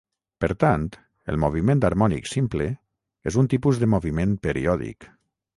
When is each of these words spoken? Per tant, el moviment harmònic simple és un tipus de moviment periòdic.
Per 0.43 0.47
tant, 0.61 0.85
el 1.33 1.37
moviment 1.43 1.83
harmònic 1.91 2.31
simple 2.31 2.69
és 3.33 3.39
un 3.43 3.53
tipus 3.55 3.85
de 3.85 3.93
moviment 3.97 4.37
periòdic. 4.49 5.11